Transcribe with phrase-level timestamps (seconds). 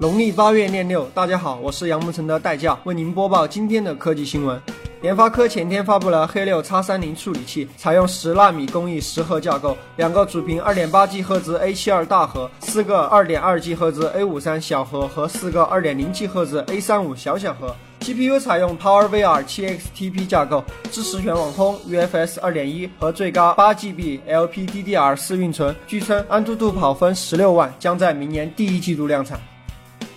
[0.00, 4.60] 农历八月廿六，大家好，我是杨木成的代驾，为您播报今天的科技新闻。
[5.00, 17.72] 联发科前天发布了黑六叉三零处理器，采用十纳米工艺十核架构，两个主频二点八 G 赫兹 A 七二大核，四个二点二 G 赫兹 A 五三小核和四个二点零 G 赫兹 A 三五小小核。
[18.00, 25.74] GPU 采用 PowerVR 七 XTP 架构，支持全网通、UFS 二点一和最高八 GB LPDDR 四运存。
[25.86, 29.40] 据称，安兔兔跑分十六万，将在明年第一季度量产。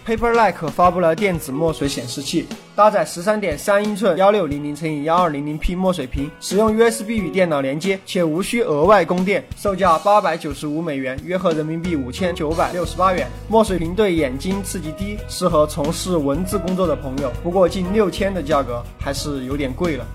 [0.07, 13.27] Paperlike 发布了电子墨水显示器，搭载十三点三英寸幺六零零乘以幺二零零 P 墨水屏，使用 USB 与电脑连接，且无需额外供电，售价八百九十五美元，约合人民币五千九百六十八元。
[13.49, 17.29] 墨水屏对眼睛刺激低，适合从事文字工作的朋友。
[17.43, 20.07] 不过近六千的价格还是有点贵了。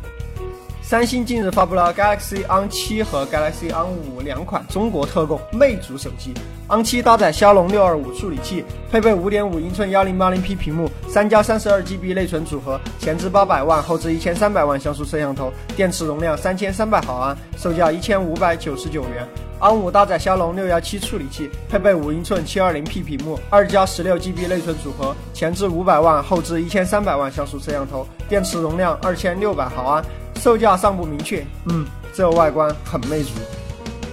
[0.82, 6.34] 三星近日发布了 Galaxy On 七和 Galaxy On 五两款中国特供魅族手机。
[6.68, 19.26] On 七搭载骁龙六二五处理器，配备五点五英寸幺零八零 P 屏幕，三加三十二 GB 内存组合，前置八百万，后置一千三百万像素摄像头，电池容量三千三百毫安，售价一千五百九十九元。
[19.60, 30.04] On 五搭载骁龙六幺七处理器，配备五英寸七二零 P 屏幕，二加十六 GB 内存组合，前置五百万，后置一千三百万像素摄像头，电池容量二千六百毫安。
[30.42, 33.30] 售价尚不明确，嗯，这外观很魅族。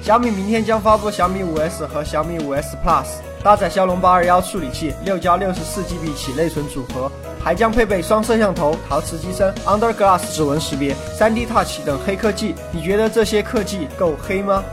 [0.03, 3.07] 小米明天将发布小米五 S 和小米五 S Plus，
[3.43, 7.11] 搭载骁龙八二幺处理器，六加六十四 GB 起内存组合，
[7.43, 12.53] 还将配备双摄像头、陶瓷机身、Under Glass 指纹识别、3D Touch 等黑科技。
[12.71, 14.63] 你觉得这些科技够黑吗？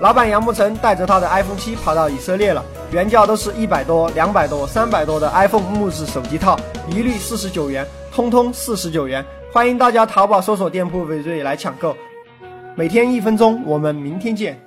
[0.00, 9.24] 老板杨慕成带着他的 iPhone 七跑到以色列了，原价都是一百多、两百多、三百多的 iPhone 木质手机套，一律四十九元，通通四十九元。
[9.54, 11.96] 欢迎大家淘宝搜索店铺“伟瑞”来抢购，
[12.74, 14.60] 每天一分钟，我们明天见。